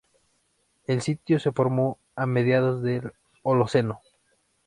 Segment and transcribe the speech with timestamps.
[0.87, 3.13] El sitio se formó a mediados del
[3.43, 4.01] Holoceno.